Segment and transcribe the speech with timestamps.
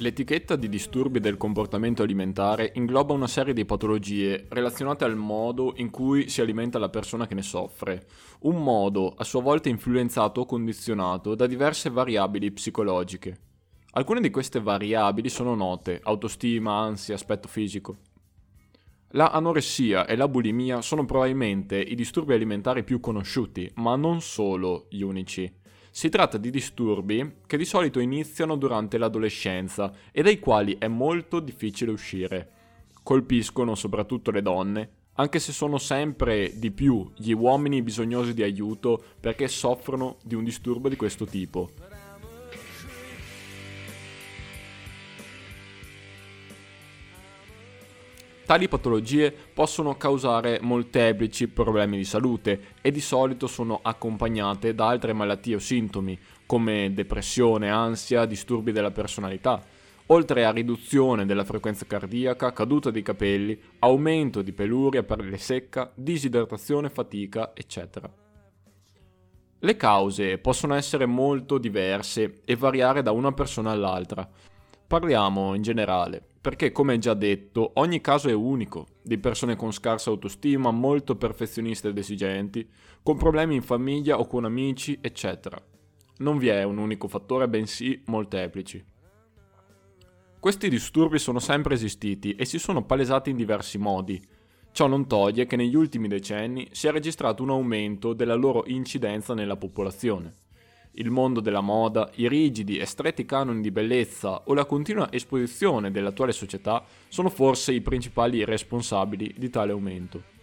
[0.00, 5.90] L'etichetta di disturbi del comportamento alimentare ingloba una serie di patologie relazionate al modo in
[5.90, 8.06] cui si alimenta la persona che ne soffre,
[8.40, 13.40] un modo a sua volta influenzato o condizionato da diverse variabili psicologiche.
[13.90, 17.98] Alcune di queste variabili sono note, autostima, ansia, aspetto fisico.
[19.10, 24.86] La anoressia e la bulimia sono probabilmente i disturbi alimentari più conosciuti, ma non solo
[24.88, 25.59] gli unici.
[25.92, 31.40] Si tratta di disturbi che di solito iniziano durante l'adolescenza e dai quali è molto
[31.40, 32.50] difficile uscire.
[33.02, 39.02] Colpiscono soprattutto le donne, anche se sono sempre di più gli uomini bisognosi di aiuto
[39.18, 41.70] perché soffrono di un disturbo di questo tipo.
[48.50, 55.12] Tali patologie possono causare molteplici problemi di salute e di solito sono accompagnate da altre
[55.12, 59.62] malattie o sintomi come depressione, ansia, disturbi della personalità,
[60.06, 66.90] oltre a riduzione della frequenza cardiaca, caduta dei capelli, aumento di peluria, pelle secca, disidratazione,
[66.90, 68.12] fatica, eccetera.
[69.60, 74.28] Le cause possono essere molto diverse e variare da una persona all'altra.
[74.90, 80.10] Parliamo in generale perché come già detto ogni caso è unico, di persone con scarsa
[80.10, 82.68] autostima, molto perfezioniste ed esigenti,
[83.00, 85.62] con problemi in famiglia o con amici, eccetera.
[86.16, 88.84] Non vi è un unico fattore, bensì molteplici.
[90.40, 94.20] Questi disturbi sono sempre esistiti e si sono palesati in diversi modi.
[94.72, 99.34] Ciò non toglie che negli ultimi decenni si è registrato un aumento della loro incidenza
[99.34, 100.39] nella popolazione
[100.94, 105.90] il mondo della moda, i rigidi e stretti canoni di bellezza o la continua esposizione
[105.90, 110.38] dell'attuale società sono forse i principali responsabili di tale aumento.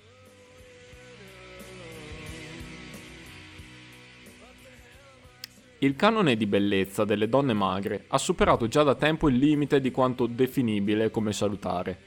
[5.80, 9.92] Il canone di bellezza delle donne magre ha superato già da tempo il limite di
[9.92, 12.07] quanto definibile come salutare.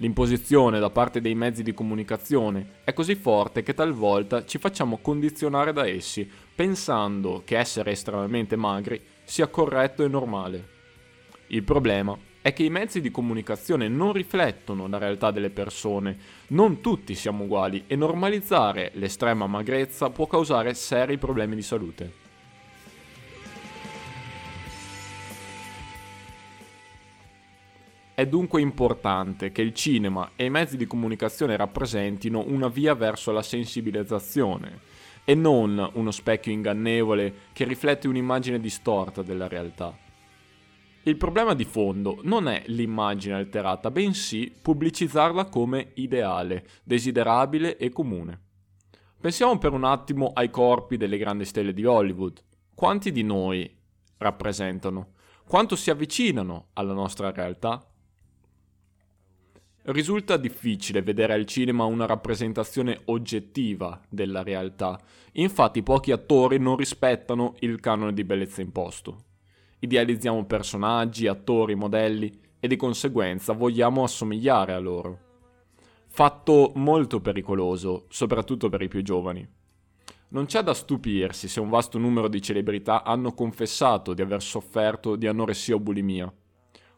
[0.00, 5.74] L'imposizione da parte dei mezzi di comunicazione è così forte che talvolta ci facciamo condizionare
[5.74, 10.68] da essi, pensando che essere estremamente magri sia corretto e normale.
[11.48, 16.16] Il problema è che i mezzi di comunicazione non riflettono la realtà delle persone,
[16.48, 22.19] non tutti siamo uguali e normalizzare l'estrema magrezza può causare seri problemi di salute.
[28.20, 33.32] È dunque importante che il cinema e i mezzi di comunicazione rappresentino una via verso
[33.32, 34.80] la sensibilizzazione
[35.24, 39.96] e non uno specchio ingannevole che riflette un'immagine distorta della realtà.
[41.04, 48.38] Il problema di fondo non è l'immagine alterata, bensì pubblicizzarla come ideale, desiderabile e comune.
[49.18, 52.38] Pensiamo per un attimo ai corpi delle grandi stelle di Hollywood.
[52.74, 53.78] Quanti di noi
[54.18, 55.12] rappresentano?
[55.46, 57.82] Quanto si avvicinano alla nostra realtà?
[59.82, 65.00] Risulta difficile vedere al cinema una rappresentazione oggettiva della realtà,
[65.32, 69.24] infatti pochi attori non rispettano il canone di bellezza imposto.
[69.78, 72.30] Idealizziamo personaggi, attori, modelli
[72.60, 75.18] e di conseguenza vogliamo assomigliare a loro.
[76.08, 79.48] Fatto molto pericoloso, soprattutto per i più giovani.
[80.28, 85.16] Non c'è da stupirsi se un vasto numero di celebrità hanno confessato di aver sofferto
[85.16, 86.30] di anoressia o bulimia,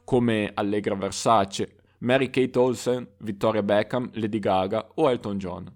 [0.04, 5.72] come Allegra Versace, Mary Kate Olsen, Victoria Beckham, Lady Gaga o Elton John.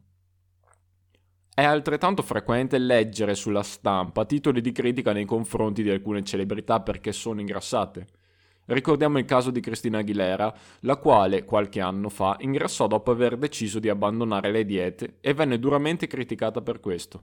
[1.54, 7.12] È altrettanto frequente leggere sulla stampa titoli di critica nei confronti di alcune celebrità perché
[7.12, 8.06] sono ingrassate.
[8.65, 13.78] Ricordiamo il caso di Cristina Aguilera, la quale qualche anno fa ingrassò dopo aver deciso
[13.78, 17.22] di abbandonare le diete e venne duramente criticata per questo.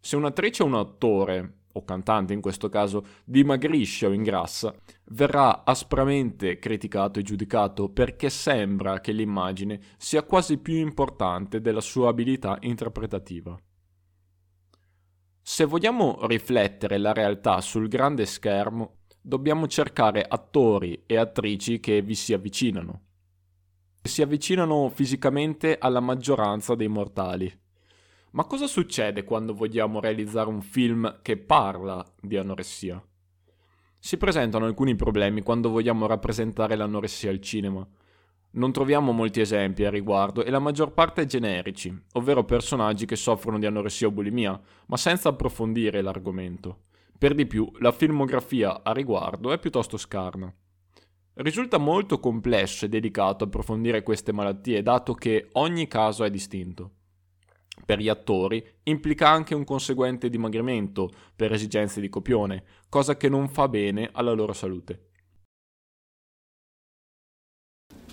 [0.00, 4.74] Se un'attrice o un attore o cantante in questo caso, dimagrisce o ingrassa,
[5.06, 12.10] verrà aspramente criticato e giudicato perché sembra che l'immagine sia quasi più importante della sua
[12.10, 13.58] abilità interpretativa.
[15.40, 22.14] Se vogliamo riflettere la realtà sul grande schermo, dobbiamo cercare attori e attrici che vi
[22.14, 23.02] si avvicinano.
[24.02, 27.66] Si avvicinano fisicamente alla maggioranza dei mortali
[28.32, 33.02] ma cosa succede quando vogliamo realizzare un film che parla di anoressia?
[33.98, 37.86] Si presentano alcuni problemi quando vogliamo rappresentare l'anoressia al cinema.
[38.50, 43.58] Non troviamo molti esempi a riguardo e la maggior parte generici, ovvero personaggi che soffrono
[43.58, 46.84] di anoressia o bulimia, ma senza approfondire l'argomento.
[47.16, 50.52] Per di più, la filmografia a riguardo è piuttosto scarna.
[51.34, 56.92] Risulta molto complesso e delicato approfondire queste malattie, dato che ogni caso è distinto
[57.84, 63.48] per gli attori implica anche un conseguente dimagrimento per esigenze di copione, cosa che non
[63.48, 65.08] fa bene alla loro salute.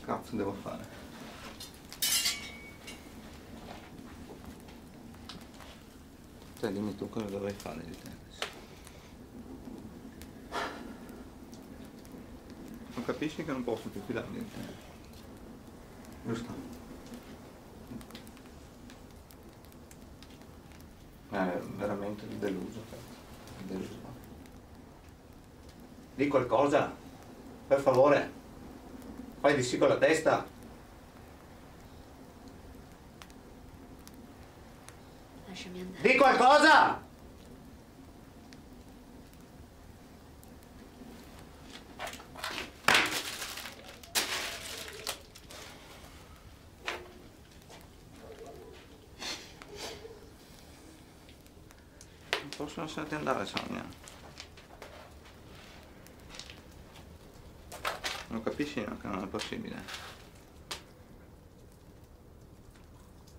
[0.06, 1.04] cazzo devo fare?
[6.60, 8.54] Cioè dimmi tu cosa dovrei fare di te adesso.
[12.94, 14.84] Non capisci che non posso più fidarmi di te.
[16.26, 16.85] Giusto?
[21.36, 22.82] È veramente deluso.
[23.64, 23.94] Deluso.
[26.16, 26.94] Di qualcosa,
[27.68, 28.32] per favore.
[29.42, 30.48] Fai di sì con la testa.
[35.48, 36.10] Lasciami andare.
[36.10, 36.94] Di qualcosa!
[52.56, 53.84] Posso lasciarti andare, Sonia.
[58.30, 59.75] Non capisci no, che non è possibile.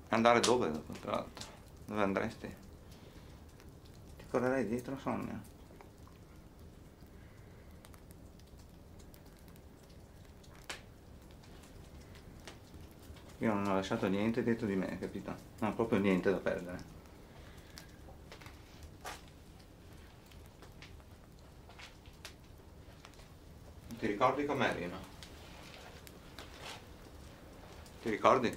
[0.08, 1.46] Andare dove dopo, tra l'altro?
[1.86, 2.54] Dove andresti?
[4.16, 5.40] Ti correrei dietro, Sonia.
[13.38, 15.34] Io non ho lasciato niente dietro di me, capito?
[15.58, 16.95] Non ho proprio niente da perdere.
[24.06, 24.98] Ti ricordi com'eri, no?
[28.02, 28.56] Ti ricordi?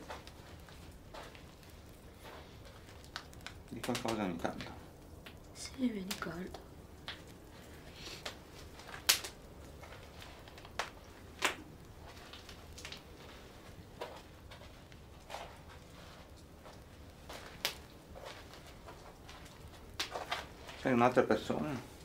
[3.70, 4.72] Di qualcosa ogni tanto.
[5.54, 6.60] Sì, mi ricordo.
[20.80, 21.98] Sei un'altra persona,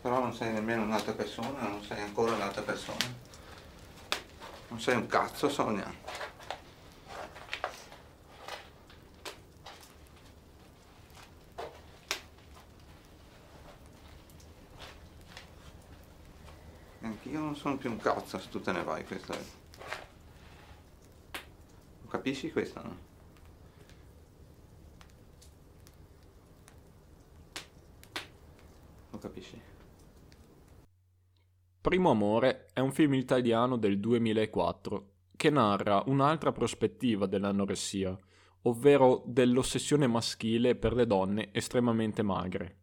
[0.00, 3.28] però non sei nemmeno un'altra persona, non sei ancora un'altra persona.
[4.68, 5.92] Non sei un cazzo, Sonia.
[17.02, 19.40] Anch'io non sono più un cazzo se tu te ne vai, questo è.
[22.02, 22.96] Lo capisci questo, no?
[29.10, 29.69] Lo capisci?
[31.80, 38.14] Primo amore è un film italiano del 2004 che narra un'altra prospettiva dell'anoressia,
[38.64, 42.76] ovvero dell'ossessione maschile per le donne estremamente magre.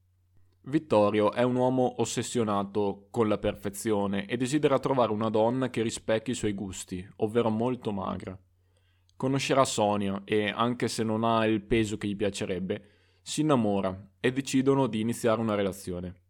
[0.61, 6.31] Vittorio è un uomo ossessionato con la perfezione e desidera trovare una donna che rispecchi
[6.31, 8.35] i suoi gusti, ovvero molto magra.
[9.15, 12.89] Conoscerà Sonia e, anche se non ha il peso che gli piacerebbe,
[13.21, 16.25] si innamora e decidono di iniziare una relazione.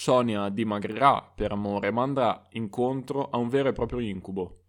[0.00, 4.60] Sonia dimagrirà per amore, ma andrà incontro a un vero e proprio incubo.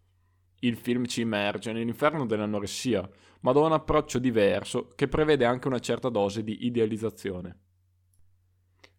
[0.62, 3.08] Il film ci immerge nell'inferno dell'anoressia,
[3.42, 7.60] ma da un approccio diverso che prevede anche una certa dose di idealizzazione.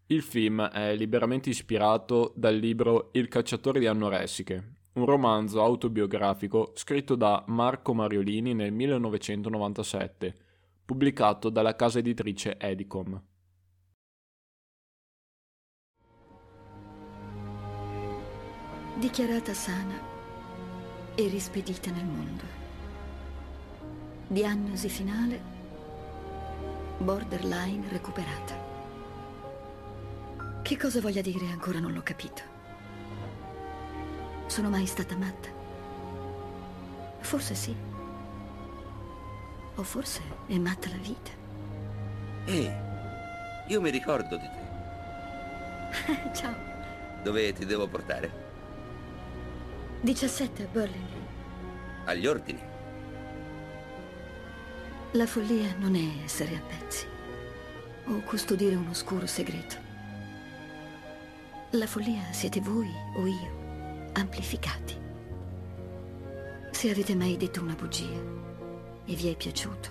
[0.07, 7.17] Il film è liberamente ispirato dal libro Il cacciatore di anoressiche, un romanzo autobiografico scritto
[7.17, 10.37] da Marco Mariolini nel 1997,
[10.85, 13.21] pubblicato dalla casa editrice Edicom.
[19.01, 19.99] Dichiarata sana
[21.15, 22.43] e rispedita nel mondo.
[24.27, 25.41] Diagnosi finale
[26.99, 28.55] borderline recuperata.
[30.61, 32.43] Che cosa voglia dire ancora non l'ho capito.
[34.49, 35.49] Sono mai stata matta?
[37.21, 37.75] Forse sì.
[39.77, 41.31] O forse è matta la vita.
[42.45, 42.71] Ehi,
[43.67, 46.33] io mi ricordo di te.
[46.37, 46.55] Ciao.
[47.23, 48.40] Dove ti devo portare?
[50.03, 51.29] 17 a Burlingame.
[52.07, 52.63] Agli ordini.
[55.13, 57.07] La follia non è essere a pezzi
[58.07, 59.77] o custodire un oscuro segreto.
[61.73, 64.97] La follia siete voi o io, amplificati.
[66.71, 68.09] Se avete mai detto una bugia
[69.05, 69.91] e vi è piaciuto.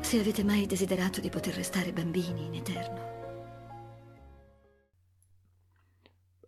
[0.00, 3.15] Se avete mai desiderato di poter restare bambini in eterno.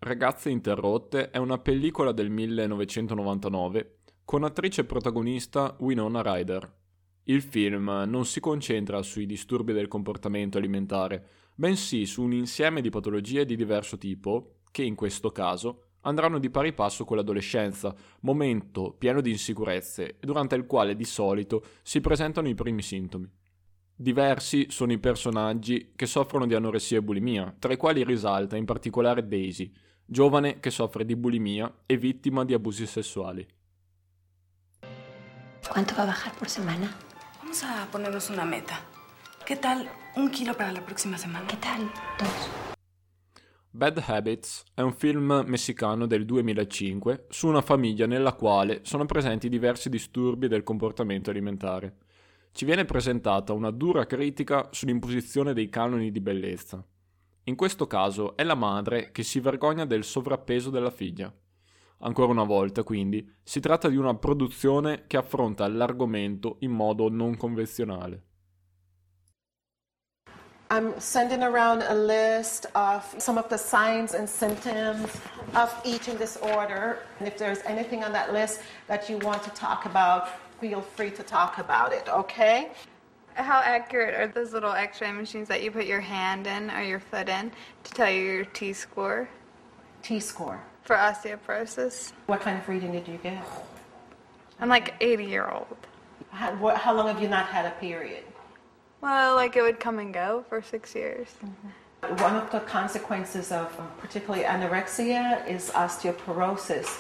[0.09, 6.77] Ragazze interrotte è una pellicola del 1999 con attrice protagonista Winona Ryder.
[7.25, 12.89] Il film non si concentra sui disturbi del comportamento alimentare, bensì su un insieme di
[12.89, 18.95] patologie di diverso tipo che in questo caso andranno di pari passo con l'adolescenza, momento
[18.97, 23.31] pieno di insicurezze durante il quale di solito si presentano i primi sintomi.
[23.95, 28.65] Diversi sono i personaggi che soffrono di anoressia e bulimia, tra i quali risalta in
[28.65, 29.71] particolare Daisy,
[30.11, 33.47] giovane che soffre di bulimia e vittima di abusi sessuali.
[35.69, 36.97] ¿Cuánto va a bajar por semana?
[37.41, 38.81] Vamos a ponernos una meta.
[39.45, 39.87] ¿Qué tal
[40.17, 41.47] un kilo para la próxima semana?
[41.47, 41.91] ¿Qué tal?
[42.19, 42.67] Dos.
[43.71, 49.51] Bad Habits è un film messicano del 2005 su una famiglia nella quale sono presenti
[49.51, 51.97] diversi disturbi del comportamento alimentare.
[52.51, 56.83] Ci viene presentata una dura critica sull'imposizione dei canoni di bellezza.
[57.49, 61.33] In questo caso è la madre che si vergogna del sovrappeso della figlia.
[62.01, 67.39] Ancora una volta, quindi, si tratta di una produzione che affronta l'argomento in modo non
[67.39, 68.23] convenzionale.
[70.71, 75.09] I'm sending around a list of some of the signs and symptoms
[75.55, 76.99] of eating disorder.
[77.19, 80.29] And if there's anything on that list that you want to talk about,
[80.61, 82.69] feel free to talk about it, okay?
[83.39, 86.99] How accurate are those little x-ray machines that you put your hand in or your
[86.99, 87.53] foot in
[87.85, 89.29] to tell you your T-score
[90.03, 90.61] T-score.
[90.83, 92.13] for osteoporosis?
[92.27, 93.41] What kind of reading did you get?
[94.61, 95.77] I'm like 80 year old.
[96.31, 98.25] How, what, how long have you not had a period?
[99.01, 101.29] Well, like it would come and go for six years.
[102.01, 106.99] One of the consequences of um, particularly anorexia is osteoporosis.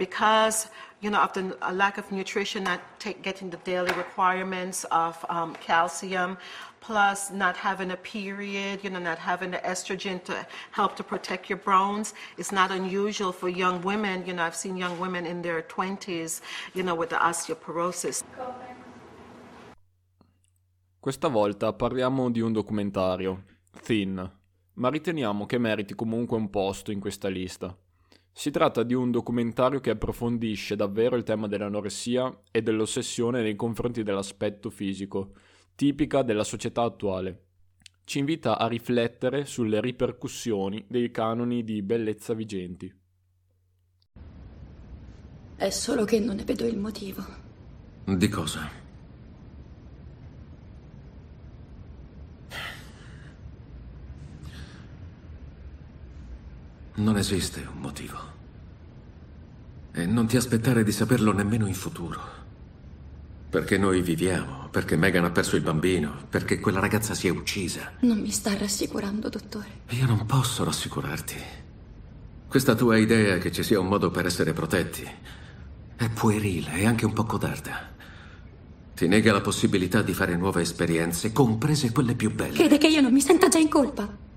[0.00, 0.68] Because,
[1.02, 5.22] you know, of the a lack of nutrition, not take, getting the daily requirements of
[5.28, 6.38] um, calcium,
[6.80, 10.34] plus not having a period, you know, not having the estrogen to
[10.70, 14.24] help to protect your bones, it's not unusual for young women.
[14.26, 16.40] You know, I've seen young women in their 20s,
[16.72, 18.24] you know, with the osteoporosis.
[20.98, 23.44] Questa volta parliamo di un documentario,
[23.82, 24.30] Thin,
[24.74, 27.76] ma riteniamo che meriti comunque un posto in questa lista.
[28.32, 34.02] Si tratta di un documentario che approfondisce davvero il tema dell'anoressia e dell'ossessione nei confronti
[34.02, 35.32] dell'aspetto fisico,
[35.74, 37.44] tipica della società attuale.
[38.04, 42.92] Ci invita a riflettere sulle ripercussioni dei canoni di bellezza vigenti.
[45.56, 47.22] È solo che non ne vedo il motivo.
[48.04, 48.79] Di cosa?
[57.00, 58.18] Non esiste un motivo.
[59.92, 62.20] E non ti aspettare di saperlo nemmeno in futuro.
[63.48, 67.92] Perché noi viviamo, perché Megan ha perso il bambino, perché quella ragazza si è uccisa.
[68.00, 69.80] Non mi sta rassicurando, dottore.
[69.88, 71.36] Io non posso rassicurarti.
[72.46, 75.08] Questa tua idea che ci sia un modo per essere protetti
[75.96, 77.94] è puerile e anche un po' codarda.
[78.94, 82.56] Ti nega la possibilità di fare nuove esperienze, comprese quelle più belle.
[82.56, 84.28] Crede che io non mi senta già in colpa?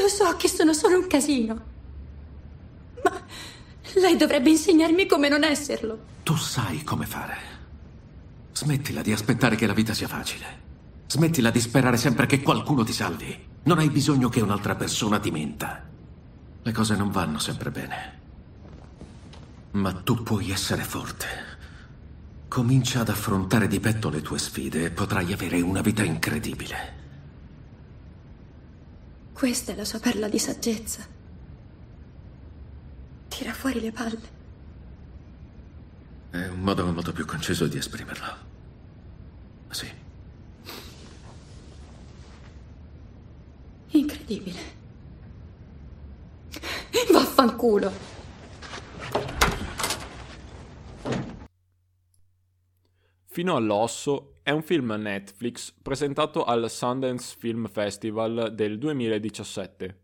[0.00, 1.60] Lo so che sono solo un casino.
[3.04, 3.20] Ma
[3.94, 6.10] lei dovrebbe insegnarmi come non esserlo.
[6.22, 7.50] Tu sai come fare.
[8.52, 10.60] Smettila di aspettare che la vita sia facile.
[11.06, 13.50] Smettila di sperare sempre che qualcuno ti salvi.
[13.64, 15.88] Non hai bisogno che un'altra persona ti menta.
[16.62, 18.20] Le cose non vanno sempre bene.
[19.72, 21.26] Ma tu puoi essere forte.
[22.48, 27.01] Comincia ad affrontare di petto le tue sfide e potrai avere una vita incredibile.
[29.42, 31.04] Questa è la sua perla di saggezza.
[33.26, 34.28] Tira fuori le palle.
[36.30, 38.36] È un modo molto più conciso di esprimerlo.
[39.70, 39.90] Sì.
[43.88, 44.60] Incredibile.
[47.10, 48.11] Vaffanculo.
[53.32, 60.00] Fino all'osso è un film Netflix presentato al Sundance Film Festival del 2017.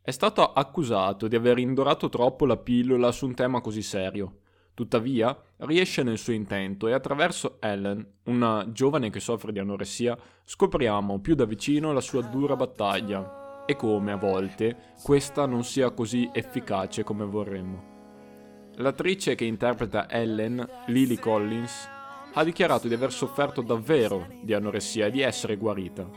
[0.00, 4.38] È stato accusato di aver indorato troppo la pillola su un tema così serio.
[4.72, 11.18] Tuttavia, riesce nel suo intento e attraverso Ellen, una giovane che soffre di anoressia, scopriamo
[11.18, 16.30] più da vicino la sua dura battaglia e come a volte questa non sia così
[16.32, 17.92] efficace come vorremmo.
[18.76, 21.90] L'attrice che interpreta Ellen, Lily Collins,
[22.36, 26.08] ha dichiarato di aver sofferto davvero di anoressia e di essere guarita.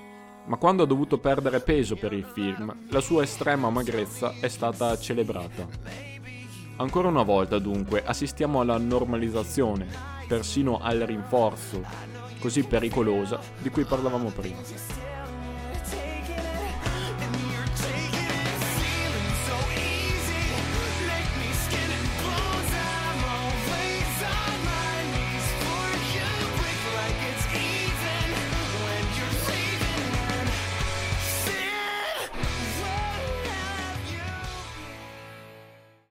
[0.46, 4.98] Ma quando ha dovuto perdere peso per il film, la sua estrema magrezza è stata
[4.98, 5.68] celebrata.
[6.78, 9.88] Ancora una volta dunque assistiamo alla normalizzazione,
[10.28, 11.84] persino al rinforzo,
[12.40, 15.07] così pericolosa di cui parlavamo prima.